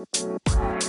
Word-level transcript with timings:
Música 0.00 0.79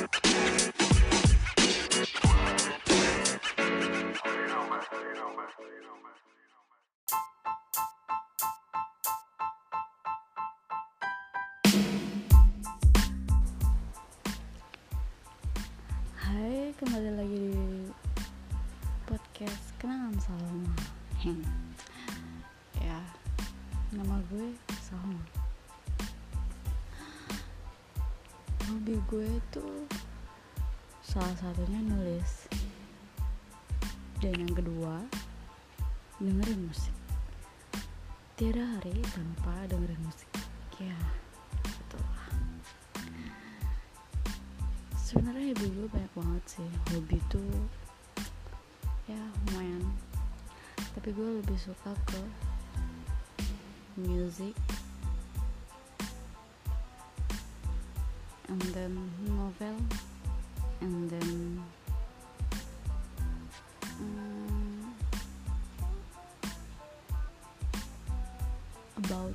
Dan 34.22 34.38
yang 34.38 34.54
kedua, 34.54 35.02
dengerin 36.22 36.62
musik. 36.70 36.94
Tiada 38.38 38.62
hari 38.78 38.94
tanpa 39.10 39.66
dengerin 39.66 40.02
musik. 40.06 40.30
Ya, 40.78 40.98
betul 41.66 42.06
sebenarnya 45.12 45.52
hobi 45.52 45.68
gue 45.76 45.88
banyak 45.92 46.14
banget 46.16 46.44
sih. 46.48 46.70
Hobi 46.96 47.20
tuh 47.28 47.52
ya 49.12 49.20
lumayan. 49.52 49.84
Tapi 50.96 51.12
gue 51.12 51.44
lebih 51.44 51.60
suka 51.60 51.92
ke 52.08 52.22
music. 54.00 54.56
And 58.48 58.64
then 58.72 58.96
novel 59.28 59.76
about 69.06 69.34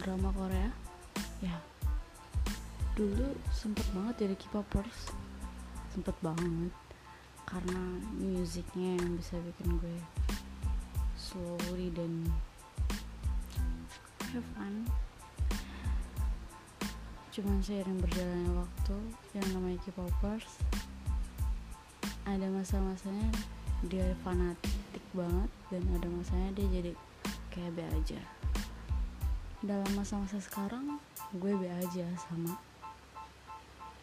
drama 0.00 0.28
Korea? 0.36 0.68
Ya. 1.40 1.56
Dulu 2.92 3.32
sempet 3.48 3.84
banget 3.96 4.28
jadi 4.28 4.34
K-popers. 4.36 5.12
Sempet 5.92 6.16
banget. 6.20 6.72
Karena 7.48 7.80
musiknya 8.16 8.96
yang 9.00 9.16
bisa 9.16 9.36
bikin 9.40 9.76
gue 9.80 9.98
slowly 11.16 11.88
dan 11.96 12.28
have 14.32 14.46
fun. 14.56 14.84
Cuman 17.32 17.64
seiring 17.64 18.00
berjalannya 18.00 18.52
waktu 18.60 18.96
yang 19.32 19.48
namanya 19.56 19.80
K-popers 19.88 20.60
ada 22.22 22.46
masa-masanya 22.52 23.28
dia 23.90 24.14
fanatik 24.22 25.02
banget 25.10 25.50
dan 25.74 25.82
ada 25.98 26.06
masanya 26.06 26.50
dia 26.54 26.66
jadi 26.70 26.92
kayak 27.50 27.72
be 27.74 27.82
aja 27.82 28.20
dalam 29.62 29.86
masa-masa 29.94 30.42
sekarang 30.42 30.98
gue 31.38 31.54
be 31.54 31.70
aja 31.70 32.02
sama 32.18 32.58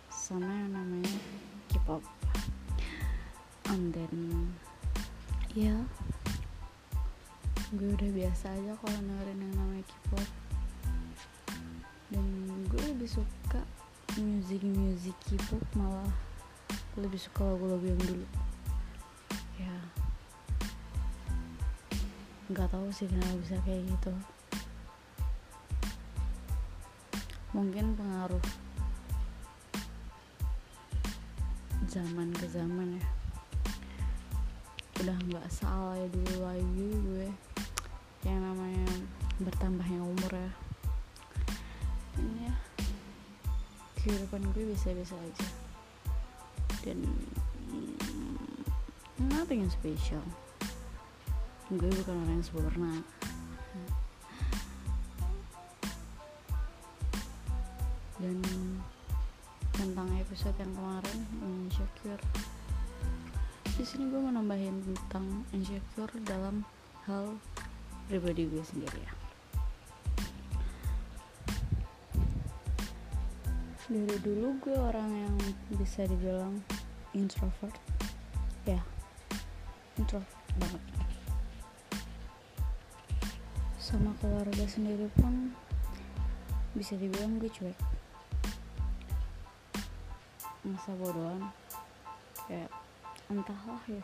sama 0.07 0.47
yang 0.47 0.71
namanya 0.71 1.19
K-pop. 1.67 1.99
And 3.67 3.91
then 3.91 4.47
ya 5.51 5.75
gue 7.75 7.91
udah 7.91 8.09
biasa 8.15 8.55
aja 8.55 8.71
kalau 8.79 9.03
dengerin 9.03 9.43
yang 9.43 9.55
namanya 9.59 9.83
K-pop. 9.83 10.27
Dan 12.07 12.27
gue 12.71 12.83
lebih 12.95 13.11
suka 13.11 13.59
music 14.15 14.63
music 14.63 15.15
K-pop 15.27 15.59
malah 15.75 16.07
lebih 16.95 17.19
suka 17.19 17.43
lagu-lagu 17.43 17.83
yang 17.83 17.99
dulu. 17.99 18.27
Ya. 19.59 19.75
Nggak 22.47 22.71
tahu 22.71 22.87
sih 22.95 23.11
kenapa 23.11 23.35
bisa 23.43 23.59
kayak 23.67 23.83
gitu 23.91 24.38
mungkin 27.59 27.91
pengaruh 27.91 28.39
zaman 31.91 32.31
ke 32.31 32.47
zaman 32.47 32.95
ya. 32.95 33.07
Udah 35.03 35.17
nggak 35.27 35.47
salah 35.51 35.99
ya 35.99 36.07
dulu 36.07 36.35
lagi 36.39 36.87
gue 37.03 37.27
yang 38.23 38.39
namanya 38.39 38.87
bertambahnya 39.43 39.99
umur 39.99 40.31
ya. 40.31 40.51
Ini 42.23 42.47
ya 42.47 42.55
kehidupan 43.99 44.39
gue 44.55 44.71
bisa-bisa 44.71 45.19
aja. 45.19 45.47
Dan 46.87 47.03
mm, 47.75 48.63
nothing 49.35 49.67
special. 49.67 50.23
Gue 51.67 51.91
bukan 51.91 52.23
orang 52.23 52.39
yang 52.39 52.45
sempurna 52.47 53.03
dan 58.19 58.37
tentang 59.71 60.11
episode 60.19 60.55
yang 60.59 60.75
kemarin 60.75 61.19
insecure. 61.39 62.23
Di 63.79 63.83
sini 63.87 64.11
gue 64.11 64.19
mau 64.19 64.35
nambahin 64.35 64.83
tentang 64.83 65.47
insecure 65.55 66.11
dalam 66.27 66.67
hal 67.07 67.39
pribadi 68.11 68.43
gue 68.51 68.59
sendiri 68.59 68.99
ya. 68.99 69.13
Dari 73.89 74.19
dulu 74.21 74.53
gue 74.61 74.75
orang 74.75 75.09
yang 75.09 75.35
bisa 75.79 76.03
dibilang 76.03 76.59
introvert. 77.15 77.73
Ya 78.67 78.83
introvert 79.95 80.43
banget. 80.59 80.83
Sama 83.79 84.11
keluarga 84.19 84.67
sendiri 84.67 85.07
pun 85.17 85.55
bisa 86.75 86.99
dibilang 86.99 87.39
gue 87.41 87.49
cuek 87.49 87.88
masa 90.69 90.93
bodohan. 90.97 91.49
Kayak 92.45 92.69
entahlah 93.29 93.83
ya. 93.89 94.03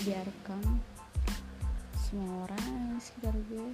Biarkan 0.00 0.62
semua 1.94 2.48
orang 2.48 2.64
yang 2.66 2.98
sekitar 2.98 3.34
gue 3.46 3.70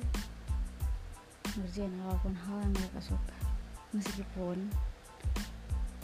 ngerjain 1.57 1.93
apa 2.05 2.21
pun 2.21 2.35
hal 2.37 2.57
yang 2.61 2.73
mereka 2.77 3.01
suka. 3.01 3.37
Meskipun 3.97 4.69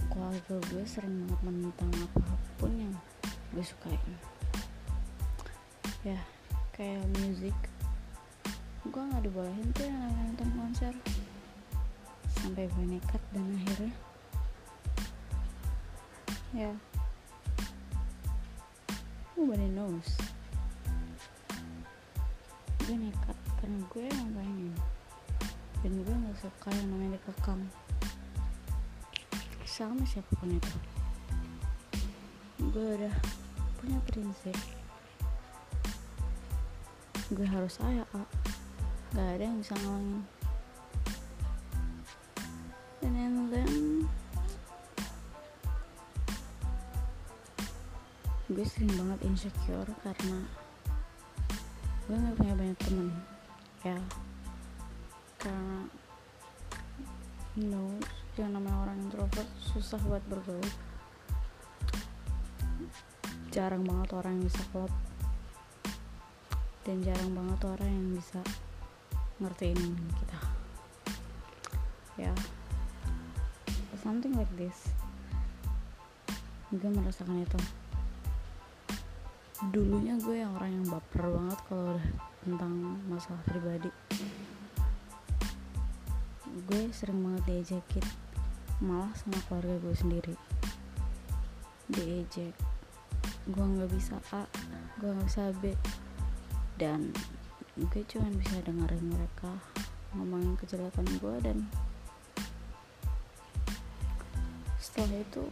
keluarga 0.08 0.54
gue 0.72 0.84
sering 0.88 1.28
banget 1.28 1.40
menentang 1.44 1.92
apa 2.08 2.24
pun 2.56 2.72
yang 2.72 2.94
gue 3.52 3.64
sukain. 3.64 4.12
Ya 6.04 6.18
kayak 6.72 7.04
musik 7.20 7.56
gue 8.82 9.02
nggak 9.02 9.22
dibolehin 9.28 9.68
tuh 9.76 9.84
yang 9.84 10.08
nonton 10.32 10.48
konser. 10.56 10.94
Sampai 12.40 12.64
gue 12.68 12.84
nekat 12.96 13.22
dan 13.36 13.44
akhirnya 13.60 13.92
ya. 16.52 16.72
Nobody 19.36 19.68
knows 19.72 20.08
gue 22.82 22.96
nekat. 22.98 23.38
Karena 23.62 23.78
gue 23.94 24.04
yang 24.10 24.30
pengen 24.34 24.74
dan 25.82 25.92
gue 26.02 26.14
nggak 26.14 26.38
suka 26.38 26.68
yang 26.74 26.88
namanya 26.90 27.14
dikekang 27.18 27.62
sama 29.64 30.04
siapa 30.04 30.28
pun 30.36 30.52
itu? 30.52 30.76
Gue 32.70 32.86
udah 33.00 33.14
punya 33.80 33.98
prinsip. 34.04 34.54
Gue 37.32 37.48
harus 37.48 37.80
saya 37.80 38.04
A. 38.12 38.22
Gak 39.16 39.40
ada 39.40 39.42
yang 39.48 39.58
bisa 39.64 39.72
ngalangin. 39.80 40.22
And 43.02 43.16
then 43.16 43.81
gue 48.52 48.68
sering 48.68 48.92
banget 48.92 49.20
insecure 49.24 49.88
karena 50.04 50.44
gue 52.04 52.16
gak 52.20 52.36
punya 52.36 52.52
banyak 52.52 52.78
temen 52.84 53.08
ya. 53.80 53.96
Karena 55.40 55.88
you 57.56 57.72
know 57.72 57.88
yang 58.36 58.52
namanya 58.52 58.76
orang 58.84 58.96
introvert 59.08 59.48
susah 59.60 59.96
buat 60.04 60.20
bergaul. 60.28 60.60
Jarang 63.48 63.88
banget 63.88 64.12
orang 64.12 64.36
yang 64.36 64.44
bisa 64.48 64.62
klop. 64.68 64.92
Dan 66.84 67.00
jarang 67.00 67.32
banget 67.32 67.60
orang 67.64 67.88
yang 67.88 68.08
bisa 68.20 68.40
ngertiin 69.40 69.96
kita. 69.96 70.38
Ya. 72.20 72.32
Something 74.04 74.36
like 74.36 74.52
this. 74.60 74.92
Gue 76.68 76.88
merasakan 76.92 77.44
itu 77.44 77.60
dulunya 79.70 80.18
gue 80.18 80.42
yang 80.42 80.50
orang 80.58 80.74
yang 80.74 80.86
baper 80.90 81.22
banget 81.30 81.60
kalau 81.70 81.94
tentang 82.42 82.74
masalah 83.06 83.38
pribadi. 83.46 83.92
Gue 86.66 86.90
sering 86.90 87.22
banget 87.22 87.42
diajakin 87.46 88.02
malah 88.82 89.14
sama 89.14 89.38
keluarga 89.46 89.78
gue 89.78 89.94
sendiri. 89.94 90.34
Diejek 91.86 92.58
gue 93.46 93.64
nggak 93.78 93.90
bisa 93.94 94.18
A 94.34 94.42
gue 94.98 95.14
nggak 95.14 95.26
bisa 95.30 95.54
B. 95.62 95.78
Dan 96.74 97.14
gue 97.78 98.02
cuma 98.10 98.26
bisa 98.34 98.58
dengerin 98.66 99.14
mereka 99.14 99.62
ngomongin 100.12 100.58
kejelekan 100.60 101.06
gue 101.22 101.36
dan 101.40 101.58
setelah 104.76 105.24
itu 105.24 105.48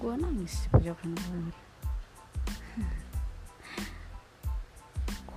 gue 0.00 0.14
nangis 0.18 0.66
di 0.66 0.68
pojokan 0.74 1.14
kamar 1.14 1.54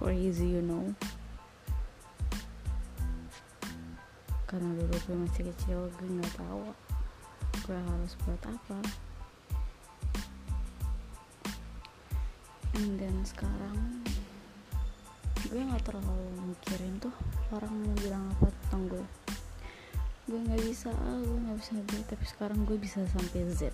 crazy 0.03 0.59
you 0.59 0.63
know. 0.67 0.83
Karena 4.43 4.67
dulu 4.75 4.91
gue 4.91 5.15
masih 5.15 5.47
kecil 5.55 5.87
gue 5.95 6.07
nggak 6.19 6.35
tahu 6.35 6.67
gue 7.63 7.79
harus 7.79 8.11
buat 8.27 8.43
apa. 8.43 8.79
And 12.75 12.99
then 12.99 13.15
sekarang 13.23 14.03
gue 15.47 15.63
nggak 15.63 15.87
terlalu 15.87 16.51
mikirin 16.51 16.99
tuh 16.99 17.15
orang 17.55 17.71
mau 17.71 17.95
bilang 18.03 18.27
apa 18.35 18.51
tentang 18.51 18.99
gue. 18.99 19.05
Gue 20.27 20.39
nggak 20.51 20.67
bisa 20.67 20.91
A 20.91 21.15
gue 21.15 21.37
nggak 21.47 21.57
bisa 21.63 21.73
B 21.79 21.91
tapi 22.11 22.25
sekarang 22.27 22.59
gue 22.67 22.75
bisa 22.75 22.99
sampai 23.07 23.47
Z. 23.55 23.71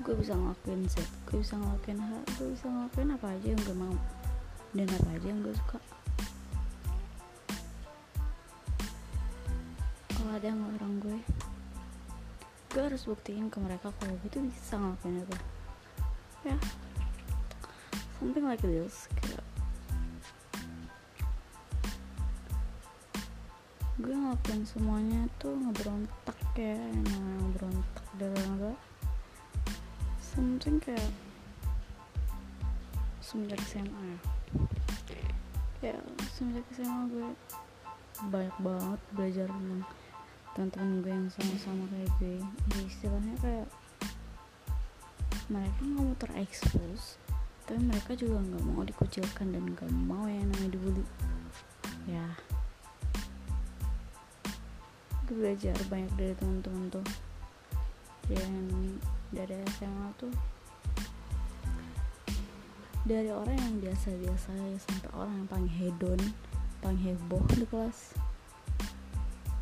Gue 0.00 0.16
bisa 0.16 0.32
ngelakuin 0.32 0.88
Z 0.88 1.04
gue 1.28 1.44
bisa 1.44 1.60
ngelakuin 1.60 2.00
H 2.00 2.10
gue 2.40 2.48
bisa 2.56 2.66
ngelakuin 2.72 3.08
apa 3.12 3.26
aja 3.36 3.46
yang 3.52 3.62
gue 3.68 3.76
mau 3.76 3.96
dan 4.70 4.86
apa 4.86 5.08
aja 5.18 5.26
yang 5.26 5.40
gue 5.42 5.54
suka? 5.54 5.78
Kalau 10.14 10.30
ada 10.36 10.46
yang 10.46 10.62
orang 10.78 10.94
gue 11.02 11.18
gue 12.70 12.82
harus 12.86 13.02
buktiin 13.02 13.50
ke 13.50 13.58
mereka 13.58 13.90
kalau 13.98 14.14
gue 14.22 14.30
tuh 14.30 14.46
bisa 14.46 14.78
ngelakuin 14.78 15.26
itu 15.26 15.36
ya. 16.46 16.56
Something 18.20 18.46
like 18.46 18.62
this 18.62 19.10
kayak 19.18 19.42
gue 24.00 24.16
ngelakuin 24.16 24.64
semuanya 24.64 25.28
tuh 25.36 25.52
ngeberontak 25.52 26.38
ya 26.56 26.72
namanya 26.78 27.36
ngeberontak 27.44 28.04
dalam 28.16 28.48
gue 28.56 28.74
something 30.24 30.80
kayak 30.80 31.12
semenjak 33.20 33.60
SMA 33.68 33.92
ya 33.92 34.39
ya 35.80 35.96
semenjak 36.36 36.64
SMA 36.76 37.08
gue 37.08 37.28
banyak 38.28 38.56
banget 38.60 39.00
belajar 39.16 39.48
tentang 40.52 41.00
teman-teman 41.00 41.00
gue 41.00 41.12
yang 41.12 41.28
sama-sama 41.32 41.84
kayak 41.88 42.10
gue. 42.20 42.36
Ya, 42.44 42.80
istilahnya 42.84 43.34
kayak 43.40 43.68
mereka 45.50 45.80
nggak 45.82 46.04
mau 46.04 46.14
terekspos 46.20 47.18
tapi 47.64 47.86
mereka 47.86 48.18
juga 48.18 48.42
nggak 48.42 48.64
mau 48.66 48.82
dikucilkan 48.82 49.46
dan 49.54 49.62
nggak 49.72 49.90
mau 49.94 50.26
yang 50.26 50.42
namanya 50.50 50.74
dibully. 50.74 51.06
Ya. 52.10 52.26
Gue 55.30 55.34
belajar 55.38 55.78
banyak 55.86 56.10
dari 56.18 56.34
teman-teman 56.34 56.90
tuh. 56.90 57.06
Yang 58.26 58.52
dari 59.30 59.54
SMA 59.78 60.06
tuh 60.18 60.34
dari 63.10 63.26
orang 63.26 63.58
yang 63.58 63.76
biasa-biasa 63.82 64.54
sampai 64.86 65.10
orang 65.18 65.42
yang 65.42 65.48
paling 65.50 65.66
hedon 65.66 66.20
paling 66.78 67.02
heboh 67.02 67.42
di 67.58 67.66
kelas. 67.66 68.14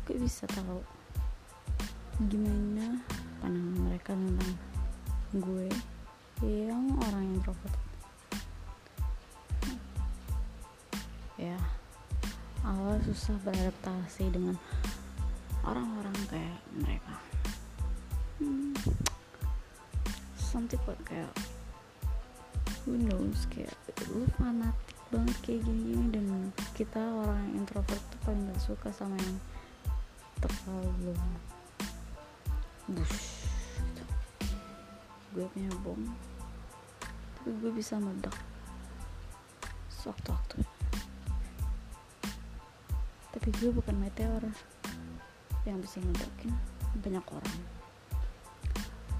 Gue 0.05 0.21
bisa 0.21 0.45
tahu 0.53 0.85
gimana 2.29 3.01
pandangan 3.41 3.77
mereka 3.89 4.13
tentang 4.13 4.53
gue? 5.33 5.65
Yang 6.45 6.83
orang 7.09 7.21
yang 7.25 7.35
introvert. 7.41 7.75
Ya 11.41 11.57
awal 12.61 13.01
susah 13.01 13.33
beradaptasi 13.41 14.29
dengan 14.29 14.61
orang-orang 15.65 16.13
kayak 16.29 16.57
mereka. 16.77 17.17
Hmm, 18.37 18.77
something 20.37 20.77
kayak 21.01 21.33
who 22.89 22.97
knows 22.97 23.45
kayak 23.53 23.69
lu 24.09 24.25
fanatik 24.41 24.97
banget 25.13 25.37
kayak 25.45 25.61
gini-gini 25.61 26.09
dan 26.09 26.25
kita 26.73 26.97
orang 26.97 27.53
introvert 27.53 28.01
tuh 28.09 28.17
paling 28.25 28.49
gak 28.49 28.57
suka 28.65 28.89
sama 28.89 29.13
yang 29.13 29.37
terlalu 30.41 31.13
bush 32.89 33.45
gitu. 33.77 34.03
gue 35.37 35.45
punya 35.53 35.69
bom 35.85 36.01
tapi 37.37 37.49
gue 37.61 37.71
bisa 37.77 38.01
meledak 38.01 38.33
sewaktu-waktu 39.93 40.65
tapi 43.29 43.49
gue 43.61 43.69
bukan 43.69 43.93
meteor 44.01 44.41
yang 45.69 45.77
bisa 45.77 46.01
meledakin 46.01 46.57
banyak 47.05 47.25
orang 47.29 47.59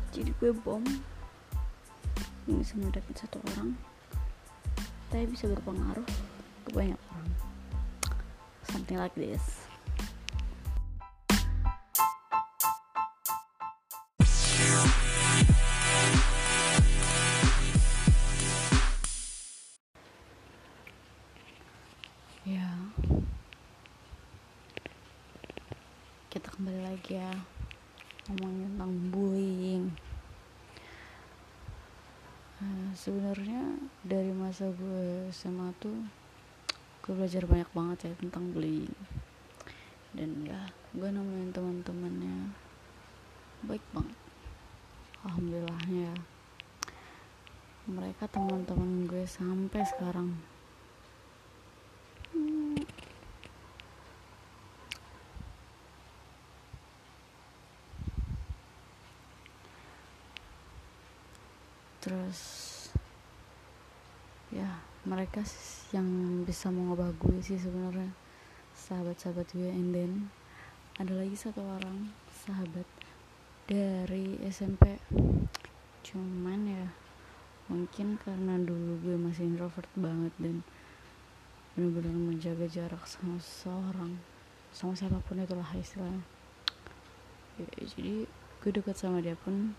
jadi 0.10 0.34
gue 0.42 0.58
bom 0.66 0.82
yang 2.50 2.66
bisa 2.66 2.74
meledakin 2.82 3.16
satu 3.16 3.38
orang. 3.54 3.78
Tapi 5.14 5.26
bisa 5.30 5.46
berpengaruh 5.54 6.08
ke 6.66 6.70
banyak 6.74 6.98
orang. 6.98 7.30
Something 8.66 8.98
like 8.98 9.14
this 9.14 9.69
masa 34.60 34.76
gue 34.76 35.32
SMA 35.32 35.72
tuh 35.80 35.96
gue 37.00 37.16
belajar 37.16 37.48
banyak 37.48 37.72
banget 37.72 38.12
ya 38.12 38.14
tentang 38.20 38.52
bullying. 38.52 38.92
Dan 40.12 40.44
ya 40.44 40.68
gue 40.92 41.08
nemuin 41.08 41.56
teman-temannya 41.56 42.52
baik 43.64 43.80
banget. 43.96 44.20
Alhamdulillahnya 45.24 46.12
ya. 46.12 46.16
Mereka 47.88 48.28
teman-teman 48.28 49.08
gue 49.08 49.24
sampai 49.24 49.80
sekarang. 49.88 50.36
Terus 62.04 62.69
ya 64.50 64.82
mereka 65.06 65.46
yang 65.96 66.08
bisa 66.44 66.74
mengubah 66.74 67.14
gue 67.18 67.38
sih 67.42 67.58
sebenarnya 67.58 68.12
sahabat-sahabat 68.76 69.48
gue. 69.54 69.70
And 69.70 69.94
then 69.96 70.14
ada 71.00 71.16
lagi 71.16 71.38
satu 71.38 71.64
orang 71.64 72.12
sahabat 72.46 72.88
dari 73.70 74.36
SMP 74.50 74.98
cuman 76.02 76.60
ya 76.66 76.86
mungkin 77.70 78.18
karena 78.18 78.58
dulu 78.58 78.98
gue 79.06 79.16
masih 79.16 79.46
introvert 79.46 79.86
banget 79.94 80.34
dan 80.42 80.66
benar-benar 81.78 82.18
menjaga 82.18 82.66
jarak 82.66 83.06
sama 83.06 83.38
seseorang 83.38 84.18
sama 84.74 84.98
siapa 84.98 85.22
pun 85.26 85.42
itulah 85.42 85.70
istilahnya. 85.78 86.26
Ya, 87.62 87.70
jadi 87.86 88.26
gue 88.60 88.72
dekat 88.74 88.98
sama 88.98 89.22
dia 89.22 89.38
pun 89.38 89.78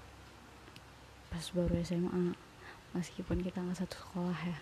pas 1.31 1.45
baru 1.55 1.79
SMA 1.83 2.35
meskipun 2.91 3.39
kita 3.45 3.63
nggak 3.63 3.79
satu 3.79 3.95
sekolah 3.95 4.41
ya. 4.43 4.59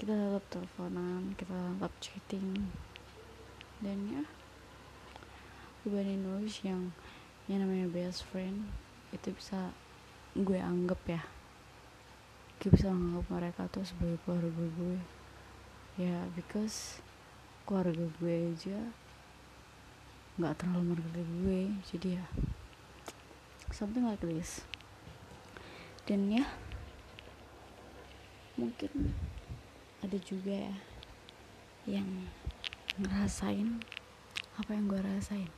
Kita 0.00 0.12
tetap 0.12 0.44
teleponan 0.48 1.36
kita 1.36 1.52
tetap 1.52 1.92
chatting. 2.00 2.72
Dan 3.82 3.98
ya 4.08 4.24
dibanding 5.82 6.22
nulis 6.22 6.62
yang 6.62 6.94
yang 7.50 7.66
namanya 7.66 7.90
best 7.90 8.24
friend. 8.24 8.70
Itu 9.12 9.34
bisa 9.36 9.74
gue 10.32 10.56
anggap 10.56 11.00
ya. 11.04 11.22
Gue 12.62 12.72
bisa 12.72 12.88
menganggap 12.88 13.26
mereka 13.28 13.62
tuh 13.68 13.84
sebagai 13.84 14.16
keluarga 14.24 14.64
gue. 14.78 14.98
Ya 16.00 16.24
because 16.32 17.04
keluarga 17.68 18.08
gue 18.16 18.34
aja 18.54 18.78
nggak 20.40 20.56
terlalu 20.56 20.96
menghargai 20.96 21.26
gue. 21.44 21.60
Jadi 21.92 22.08
ya 22.16 22.24
something 23.74 24.08
like 24.08 24.22
this. 24.24 24.64
Dan 26.08 26.32
ya 26.32 26.46
mungkin 28.60 29.16
ada 30.04 30.18
juga 30.20 30.52
ya 30.52 30.74
yang 31.88 32.28
ngerasain 33.00 33.80
apa 34.60 34.70
yang 34.76 34.84
gue 34.86 35.00
rasain. 35.00 35.50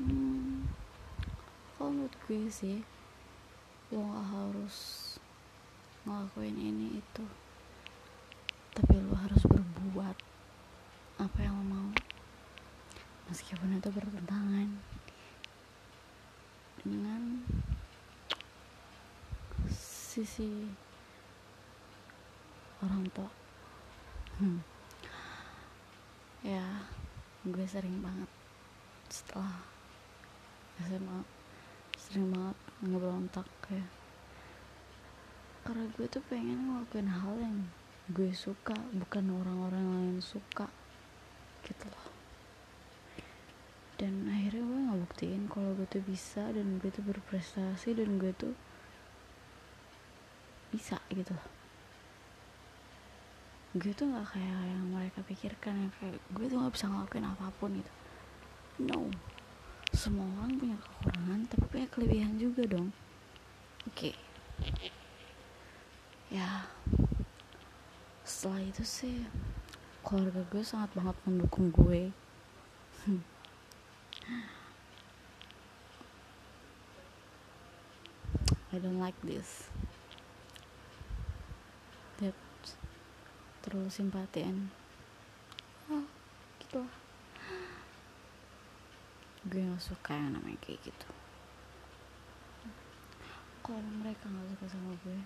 Hmm, 0.00 0.64
kalau 1.76 1.92
menurut 1.92 2.16
gue 2.24 2.48
sih 2.48 2.80
lo 3.92 4.02
gak 4.02 4.26
harus 4.32 4.76
ngelakuin 6.08 6.56
ini 6.56 6.98
itu. 6.98 7.24
Tapi 8.72 8.94
lo 9.04 9.14
harus 9.14 9.42
berbuat 9.44 10.16
apa 11.20 11.38
yang 11.38 11.54
lo 11.60 11.64
mau. 11.68 11.90
Meskipun 13.28 13.76
itu 13.76 13.90
bertentangan 13.92 14.68
dengan 16.80 17.42
sisi 19.70 20.70
orang 22.84 23.08
tua. 23.12 23.30
Hmm. 24.36 24.60
ya 26.44 26.62
gue 27.42 27.66
sering 27.66 28.04
banget 28.04 28.28
setelah 29.08 29.64
SMA 30.84 31.24
sering 31.96 32.28
banget 32.30 32.58
ngeberontak 32.84 33.48
ya 33.72 33.86
karena 35.66 35.90
gue 35.98 36.06
tuh 36.06 36.22
pengen 36.30 36.70
ngelakuin 36.70 37.10
hal 37.10 37.34
yang 37.42 37.66
gue 38.14 38.30
suka 38.30 38.78
bukan 38.94 39.24
orang-orang 39.34 39.82
lain 39.82 40.18
suka 40.22 40.70
gitu 41.66 41.90
loh. 41.90 42.06
Dan 43.98 44.30
akhirnya 44.30 44.62
gue 44.62 44.78
nggak 44.86 45.00
buktiin 45.10 45.42
kalau 45.50 45.74
gue 45.74 45.90
tuh 45.90 46.04
bisa 46.06 46.46
dan 46.54 46.78
gue 46.78 46.86
tuh 46.94 47.02
berprestasi 47.02 47.98
dan 47.98 48.22
gue 48.22 48.30
tuh 48.38 48.54
bisa 50.70 51.02
gitu 51.10 51.34
loh 51.34 51.65
gue 53.76 53.92
tuh 53.92 54.08
nggak 54.08 54.32
kayak 54.32 54.60
yang 54.72 54.84
mereka 54.88 55.20
pikirkan 55.28 55.76
yang 55.76 55.92
kayak 56.00 56.16
gue 56.32 56.46
tuh 56.48 56.56
nggak 56.56 56.72
bisa 56.72 56.88
ngelakuin 56.88 57.28
apa 57.28 57.52
pun 57.60 57.70
gitu. 57.76 57.92
No. 58.88 59.12
Semua 59.92 60.24
orang 60.40 60.56
punya 60.56 60.76
kekurangan 60.80 61.40
tapi 61.48 61.64
punya 61.68 61.86
kelebihan 61.92 62.32
juga 62.40 62.62
dong. 62.64 62.88
Oke. 63.84 64.16
Okay. 64.16 64.90
ya. 66.32 66.64
Setelah 68.24 68.64
itu 68.64 68.82
sih 68.82 69.22
keluarga 70.00 70.40
gue 70.48 70.62
sangat 70.64 70.90
banget 70.96 71.16
mendukung 71.28 71.68
gue. 71.68 72.08
I 78.74 78.78
don't 78.80 79.00
like 79.00 79.16
this 79.24 79.72
terlalu 83.66 83.90
simpatian 83.90 84.70
oh 85.90 86.06
gitu 86.62 86.86
lah. 86.86 86.94
Gue 89.50 89.62
gak 89.66 89.82
suka 89.82 90.14
yang 90.14 90.38
namanya 90.38 90.54
kayak 90.62 90.86
gitu. 90.86 91.10
Kalau 93.66 93.82
mereka 93.82 94.30
gak 94.30 94.46
suka 94.54 94.66
sama 94.70 94.94
gue 95.02 95.18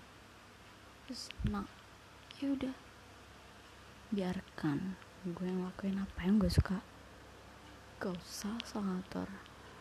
terus 1.04 1.28
nah 1.52 1.68
ya 2.40 2.48
udah. 2.56 2.72
Biarkan 4.08 4.96
gue 5.28 5.48
ngelakuin 5.52 6.00
apa 6.00 6.20
yang 6.24 6.40
gue 6.40 6.48
suka. 6.48 6.80
Gak 8.00 8.16
usah 8.16 8.56
soal 8.64 8.88
ngatur. 8.88 9.28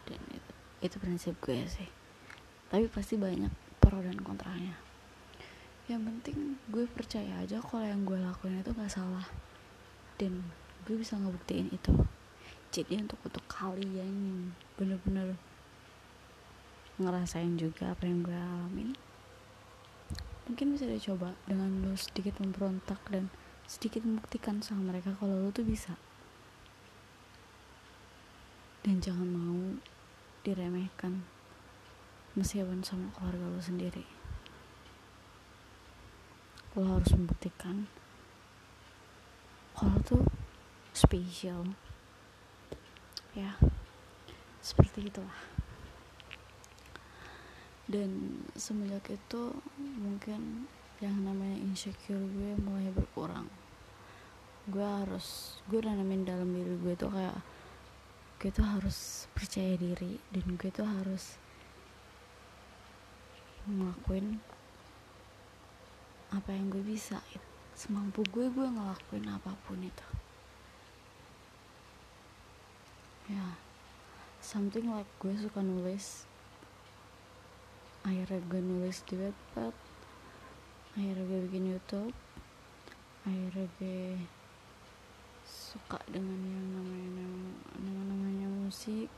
Dan 0.03 0.19
itu, 0.35 0.51
itu 0.83 0.95
prinsip 0.99 1.39
gue 1.39 1.63
sih. 1.63 1.87
Tapi 2.67 2.91
pasti 2.91 3.15
banyak 3.15 3.79
pro 3.79 4.03
dan 4.03 4.19
kontranya 4.19 4.88
yang 5.89 6.05
penting 6.05 6.61
gue 6.69 6.85
percaya 6.85 7.41
aja 7.41 7.57
kalau 7.57 7.81
yang 7.81 8.05
gue 8.05 8.21
lakuin 8.21 8.61
itu 8.61 8.69
gak 8.77 8.93
salah. 8.93 9.25
Dan 10.21 10.45
gue 10.85 10.93
bisa 10.93 11.17
ngebuktiin 11.17 11.73
itu. 11.73 11.93
Jadi 12.69 13.01
untuk 13.01 13.17
untuk 13.25 13.41
kalian 13.49 13.97
yang 13.97 14.53
bener-bener 14.77 15.33
ngerasain 17.01 17.57
juga 17.57 17.97
apa 17.97 18.05
yang 18.05 18.21
gue 18.21 18.35
alamin 18.35 18.91
mungkin 20.49 20.73
bisa 20.75 20.89
dicoba 20.89 21.37
dengan 21.45 21.85
lo 21.85 21.93
sedikit 21.93 22.41
memberontak 22.41 22.97
dan 23.13 23.29
sedikit 23.69 24.01
membuktikan 24.01 24.59
sama 24.65 24.93
mereka 24.93 25.13
kalau 25.17 25.37
lo 25.37 25.49
tuh 25.49 25.65
bisa. 25.65 25.97
Dan 28.85 29.01
jangan 29.01 29.29
mau 29.29 29.77
diremehkan 30.45 31.25
meskipun 32.37 32.85
sama 32.85 33.09
keluarga 33.17 33.49
lo 33.49 33.61
sendiri 33.61 34.18
lo 36.77 36.85
harus 36.85 37.09
membuktikan 37.17 37.89
kalau 39.79 39.97
tuh 40.03 40.23
spesial. 40.91 41.63
Ya 43.31 43.55
seperti 44.59 45.07
itulah. 45.07 45.39
Dan 47.89 48.43
semenjak 48.53 49.07
itu 49.09 49.55
mungkin 49.97 50.67
yang 50.99 51.15
namanya 51.23 51.57
insecure 51.63 52.19
gue 52.19 52.59
mulai 52.59 52.91
berkurang. 52.91 53.47
Gue 54.67 54.83
harus 54.83 55.57
gue 55.71 55.79
nanamin 55.79 56.27
dalam 56.27 56.51
diri 56.51 56.75
gue 56.75 56.93
tuh 56.99 57.09
kayak 57.09 57.39
gue 58.39 58.51
tuh 58.51 58.67
harus 58.67 59.31
percaya 59.31 59.79
diri 59.79 60.19
dan 60.29 60.45
gue 60.59 60.69
tuh 60.69 60.85
harus 60.85 61.39
ngelakuin 63.63 64.43
apa 66.29 66.53
yang 66.53 66.69
gue 66.69 66.85
bisa 66.85 67.17
semampu 67.73 68.21
gue 68.29 68.51
gue 68.53 68.67
ngelakuin 68.69 69.25
apa 69.33 69.57
pun 69.65 69.81
itu. 69.81 70.07
Ya 73.33 73.57
something 74.37 74.89
like 74.93 75.09
gue 75.17 75.33
suka 75.37 75.65
nulis. 75.65 76.29
Akhirnya 78.05 78.41
gue 78.45 78.61
nulis 78.61 79.01
di 79.09 79.15
webpad 79.17 79.73
akhirnya 80.97 81.23
gue 81.25 81.39
bikin 81.49 81.65
youtube. 81.73 82.15
Akhirnya 83.25 83.65
gue 83.81 84.21
suka 85.49 85.97
dengan 86.09 86.37
yang 86.45 86.67
namanya 86.77 87.25
nama 87.81 88.01
namanya 88.05 88.47
musik. 88.53 89.09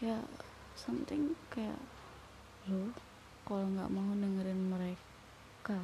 Ya 0.00 0.24
something 0.72 1.36
kayak 1.52 1.76
lo 2.68 2.88
kalau 3.44 3.66
nggak 3.66 3.92
mau 3.92 4.14
dengerin 4.16 4.72
mereka 4.72 5.80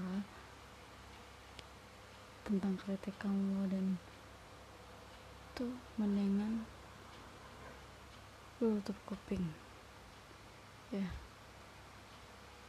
tentang 2.47 2.79
kritik 2.79 3.19
kamu 3.19 3.67
dan 3.67 3.99
tuh 5.59 5.75
mendingan 5.99 6.63
lu 8.63 8.79
tutup 8.87 8.95
kuping. 9.03 9.43
Ya. 10.95 11.11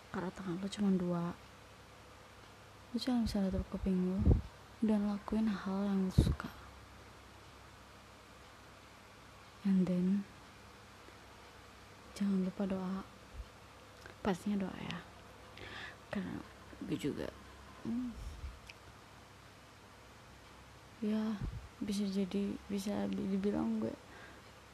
Karena 0.09 0.33
tangan 0.33 0.57
lu 0.57 0.65
cuma 0.65 0.89
dua. 0.97 1.23
Lu 2.89 2.97
cuma 2.97 3.21
bisa 3.21 3.37
tutup 3.53 3.61
kuping 3.69 3.95
lu 4.01 4.19
dan 4.81 5.05
lakuin 5.05 5.45
hal 5.45 5.85
yang 5.85 6.09
lu 6.09 6.13
suka. 6.17 6.49
And 9.61 9.85
then 9.85 10.25
jangan 12.17 12.49
lupa 12.49 12.65
doa. 12.65 13.05
Pastinya 14.25 14.65
doa 14.65 14.77
ya. 14.81 14.99
Karena 16.09 16.41
gue 16.81 16.97
juga 16.97 17.29
hmm, 17.85 18.09
ya 20.97 21.37
bisa 21.77 22.09
jadi 22.09 22.57
bisa 22.65 23.05
dibilang 23.13 23.77
gue 23.77 23.93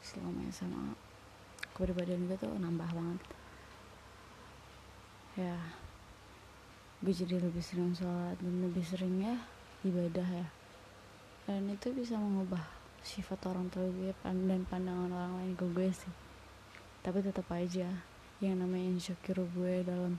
selama 0.00 0.48
sama 0.48 0.96
kepribadian 1.76 2.24
gue 2.24 2.36
tuh 2.40 2.52
nambah 2.56 2.88
banget. 2.92 3.20
Ya 5.34 5.56
gue 7.04 7.12
jadi 7.12 7.36
lebih 7.36 7.60
sering 7.60 7.92
sholat 7.92 8.40
dan 8.40 8.54
lebih 8.64 8.84
sering 8.86 9.20
ya 9.20 9.36
ibadah 9.84 10.24
ya. 10.24 10.48
Dan 11.44 11.68
itu 11.68 11.92
bisa 11.92 12.16
mengubah 12.16 12.64
sifat 13.04 13.44
orang 13.44 13.68
tua 13.68 13.84
gue 13.84 14.16
dan 14.24 14.64
pandangan 14.64 15.12
orang 15.12 15.32
lain 15.44 15.52
ke 15.52 15.66
gue 15.68 15.88
sih. 15.92 16.14
Tapi 17.04 17.20
tetap 17.20 17.44
aja 17.52 17.92
yang 18.40 18.56
namanya 18.56 18.96
insecure 18.96 19.44
gue 19.44 19.84
dalam 19.84 20.16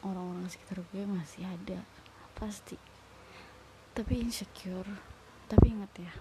orang-orang 0.00 0.48
sekitar 0.48 0.80
gue 0.94 1.04
masih 1.04 1.44
ada 1.44 1.84
pasti 2.38 2.78
tapi 3.98 4.22
insecure. 4.22 4.86
Tapi 5.50 5.74
ingat 5.74 5.90
ya 5.98 6.14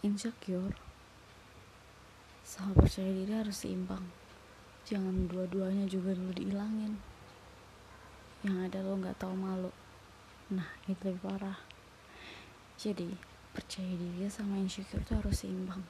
insecure 0.00 0.72
sama 2.40 2.72
percaya 2.72 3.12
diri 3.12 3.36
harus 3.36 3.60
seimbang. 3.60 4.00
Jangan 4.88 5.28
dua-duanya 5.28 5.84
juga 5.84 6.16
dulu 6.16 6.32
dihilangin. 6.32 6.96
Yang 8.48 8.56
ada 8.64 8.78
lo 8.80 8.96
nggak 8.96 9.20
tahu 9.20 9.34
malu. 9.36 9.68
Nah 10.56 10.72
itu 10.88 11.04
lebih 11.04 11.20
parah. 11.20 11.60
Jadi 12.80 13.12
percaya 13.52 13.92
diri 13.92 14.24
sama 14.32 14.56
insecure 14.56 15.04
itu 15.04 15.12
harus 15.12 15.36
seimbang. 15.36 15.84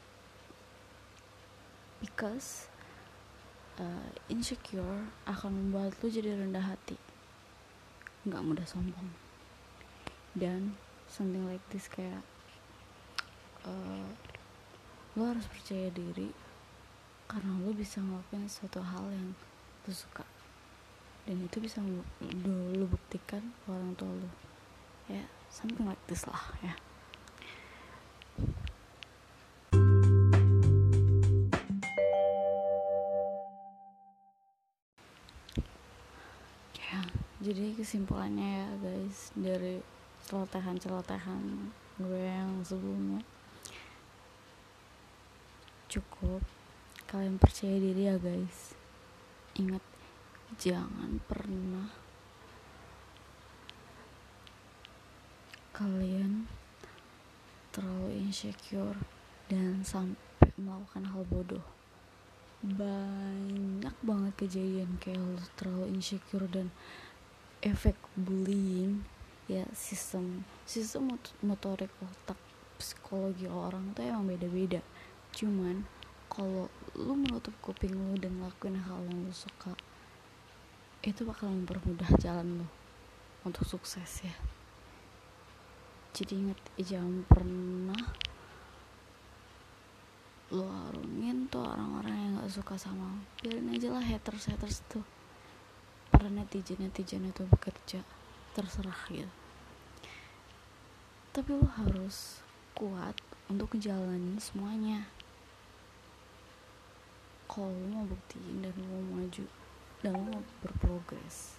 Because 2.02 2.66
uh, 3.78 4.10
insecure 4.26 5.06
akan 5.22 5.54
membuat 5.54 5.94
lo 6.02 6.10
jadi 6.10 6.34
rendah 6.34 6.66
hati. 6.66 6.98
Nggak 8.26 8.42
mudah 8.42 8.66
sombong 8.66 9.21
dan 10.32 10.72
something 11.08 11.44
like 11.44 11.60
this 11.68 11.92
kayak 11.92 12.24
uh, 13.68 14.08
lo 15.12 15.28
harus 15.28 15.44
percaya 15.44 15.92
diri 15.92 16.32
karena 17.28 17.52
lo 17.60 17.72
bisa 17.76 18.00
ngelakuin 18.00 18.48
suatu 18.48 18.80
hal 18.80 19.12
yang 19.12 19.36
lo 19.84 19.92
suka. 19.92 20.24
Dan 21.28 21.44
itu 21.44 21.60
bisa 21.60 21.84
lo, 21.84 22.02
lo 22.76 22.86
buktikan 22.88 23.40
ke 23.40 23.66
orang 23.68 23.92
tua 23.96 24.08
lo. 24.08 24.30
Ya 25.08 25.28
something 25.52 25.84
like 25.84 26.00
this 26.08 26.24
lah 26.24 26.40
ya. 26.64 26.74
Ya 36.72 37.00
jadi 37.44 37.76
kesimpulannya 37.76 38.48
ya 38.64 38.68
guys 38.80 39.28
dari 39.36 39.84
celotehan-celotehan 40.32 41.44
gue 42.00 42.24
yang 42.24 42.64
sebelumnya. 42.64 43.20
Cukup. 45.92 46.40
Kalian 47.04 47.36
percaya 47.36 47.76
diri 47.76 48.08
ya 48.08 48.16
guys. 48.16 48.72
Ingat 49.60 49.84
jangan 50.56 51.20
pernah 51.28 51.92
kalian 55.76 56.48
terlalu 57.68 58.24
insecure 58.24 58.96
dan 59.52 59.84
sampai 59.84 60.48
melakukan 60.56 61.12
hal 61.12 61.28
bodoh. 61.28 61.66
Banyak 62.64 63.96
banget 64.00 64.32
kejadian 64.40 64.96
kayak 64.96 65.44
terlalu 65.60 65.92
insecure 65.92 66.48
dan 66.48 66.72
efek 67.60 68.00
bullying 68.16 69.04
ya 69.50 69.66
sistem 69.74 70.46
sistem 70.62 71.18
motorik 71.42 71.90
otak 71.98 72.38
psikologi 72.78 73.46
orang 73.46 73.94
tuh 73.94 74.02
emang 74.06 74.26
beda-beda. 74.26 74.82
Cuman 75.34 75.86
kalau 76.30 76.66
lu 76.98 77.14
menutup 77.14 77.54
kuping 77.62 77.94
lu 77.94 78.18
dan 78.18 78.38
lakuin 78.42 78.78
hal 78.78 79.02
yang 79.06 79.22
lu 79.22 79.34
suka 79.34 79.74
itu 81.02 81.26
bakal 81.26 81.50
mempermudah 81.50 82.10
jalan 82.22 82.62
lu 82.62 82.68
untuk 83.42 83.66
sukses 83.66 84.22
ya. 84.22 84.34
Jadi 86.12 86.32
inget 86.38 86.60
jangan 86.78 87.26
pernah 87.26 88.02
lu 90.52 90.68
harungin 90.68 91.48
tuh 91.48 91.64
orang-orang 91.64 92.12
yang 92.12 92.32
gak 92.44 92.52
suka 92.52 92.76
sama 92.76 93.24
biarin 93.40 93.72
aja 93.72 93.88
lah 93.88 94.04
haters 94.04 94.52
haters 94.52 94.84
tuh. 94.86 95.02
Para 96.12 96.28
netizen 96.28 96.78
netizen 96.84 97.24
itu 97.24 97.42
bekerja 97.48 98.21
terserah 98.52 99.02
gitu. 99.08 99.28
Tapi 101.32 101.50
lo 101.56 101.64
harus 101.80 102.44
kuat 102.76 103.16
untuk 103.48 103.72
ngejalanin 103.72 104.36
semuanya. 104.36 105.08
Kalau 107.48 107.72
lo 107.72 107.84
mau 107.88 108.04
buktiin 108.04 108.60
dan 108.64 108.72
lo 108.76 108.84
mau 108.84 109.24
maju 109.24 109.44
dan 110.04 110.12
lo 110.12 110.20
mau 110.28 110.40
berprogres. 110.60 111.56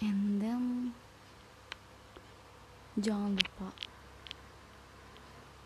And 0.00 0.40
then 0.40 0.96
jangan 2.96 3.36
lupa 3.36 3.70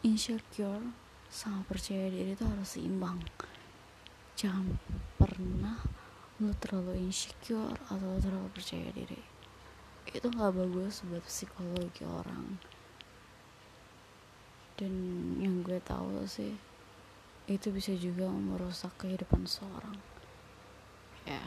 insecure 0.03 0.93
sama 1.33 1.65
percaya 1.65 2.11
diri 2.13 2.37
itu 2.37 2.45
harus 2.45 2.77
seimbang. 2.77 3.23
Jangan 4.37 4.77
pernah 5.35 5.83
lo 6.39 6.55
terlalu 6.63 7.11
insecure 7.11 7.75
atau 7.91 8.23
terlalu 8.23 8.49
percaya 8.55 8.87
diri? 8.95 9.19
Itu 10.07 10.31
nggak 10.31 10.55
bagus 10.55 11.03
buat 11.11 11.27
psikologi 11.27 12.07
orang. 12.07 12.63
Dan 14.79 14.95
yang 15.43 15.67
gue 15.67 15.83
tahu 15.83 16.23
sih 16.31 16.55
itu 17.51 17.69
bisa 17.75 17.91
juga 17.99 18.31
merusak 18.31 18.95
kehidupan 19.03 19.51
seorang. 19.51 19.99
Ya 21.27 21.43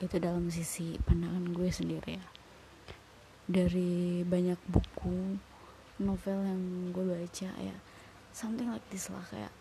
itu 0.00 0.16
dalam 0.20 0.52
sisi 0.52 1.00
pandangan 1.08 1.56
gue 1.56 1.68
sendiri 1.72 2.20
ya. 2.20 2.26
Dari 3.48 4.20
banyak 4.28 4.60
buku 4.68 5.40
novel 6.00 6.38
yang 6.44 6.62
gue 6.96 7.04
baca 7.04 7.50
ya 7.60 7.76
something 8.32 8.72
like 8.72 8.84
this 8.88 9.12
lah 9.12 9.22
kayak 9.28 9.52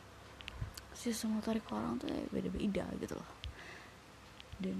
sistem 1.00 1.40
motorik 1.40 1.64
orang 1.72 1.96
tuh 1.96 2.12
ya 2.12 2.20
beda-beda 2.28 2.84
gitu 3.00 3.16
loh. 3.16 3.32
Dan 4.60 4.80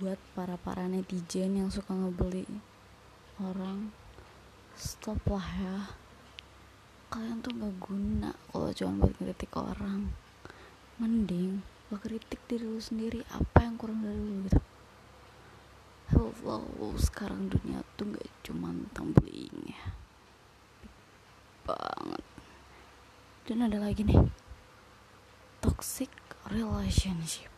buat 0.00 0.16
para 0.32 0.56
para 0.56 0.88
netizen 0.88 1.60
yang 1.60 1.68
suka 1.68 1.92
ngebeli 1.92 2.48
orang 3.36 3.92
stop 4.72 5.20
lah 5.28 5.44
ya. 5.60 5.78
Kalian 7.12 7.44
tuh 7.44 7.52
gak 7.52 7.76
guna 7.76 8.32
kalau 8.48 8.72
cuma 8.72 9.04
buat 9.04 9.14
kritik 9.20 9.52
orang. 9.52 10.08
Mending 10.96 11.60
lo 11.92 12.00
kritik 12.00 12.40
diri 12.48 12.64
lu 12.64 12.80
sendiri 12.80 13.20
apa 13.28 13.68
yang 13.68 13.76
kurang 13.76 14.00
dari 14.00 14.16
lu 14.16 14.48
gitu. 14.48 14.60
Hello 16.08 16.32
sekarang 16.96 17.52
dunia 17.52 17.84
tuh 18.00 18.16
gak 18.16 18.24
cuma 18.48 18.72
tentang 18.72 19.12
bullying 19.12 19.76
ya 19.76 20.00
banget 21.70 22.24
dan 23.50 23.66
ada 23.66 23.82
lagi 23.82 24.06
nih. 24.06 24.30
Toxic 25.58 26.06
relationship. 26.54 27.50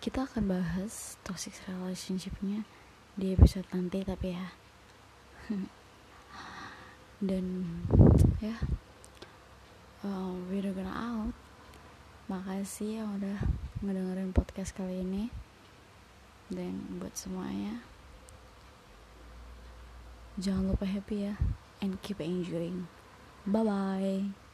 Kita 0.00 0.24
akan 0.24 0.48
bahas 0.48 1.20
toxic 1.20 1.52
relationshipnya 1.68 2.64
di 3.12 3.36
episode 3.36 3.68
nanti 3.68 4.00
tapi 4.00 4.32
ya. 4.32 4.48
Dan 7.28 7.68
ya. 8.40 8.56
Uh, 10.00 10.40
we're 10.48 10.72
gonna 10.72 10.88
out. 10.96 11.36
Makasih 12.32 13.04
yang 13.04 13.20
udah 13.20 13.44
ngedengerin 13.84 14.32
podcast 14.32 14.72
kali 14.72 15.04
ini. 15.04 15.28
Dan 16.48 16.96
buat 16.96 17.12
semuanya 17.12 17.84
jangan 20.40 20.72
lupa 20.72 20.88
happy 20.88 21.28
ya 21.28 21.36
and 21.84 22.00
keep 22.00 22.24
enjoying. 22.24 22.88
Bye 23.44 23.68
bye 23.68 24.47